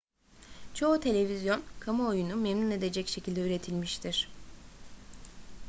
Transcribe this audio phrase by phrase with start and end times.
[0.73, 4.29] çoğu televizyon kamuoyunu memnun edecek şekilde üretilmiştir